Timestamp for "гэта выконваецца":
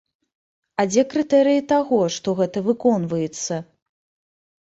2.41-3.59